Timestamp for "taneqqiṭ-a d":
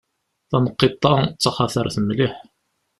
0.49-1.35